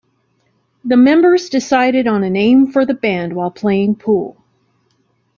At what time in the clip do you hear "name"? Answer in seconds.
2.31-2.71